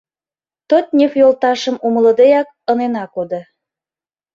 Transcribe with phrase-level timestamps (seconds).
[0.69, 3.41] Тотнев йолташым умылыдеак ынена кодо.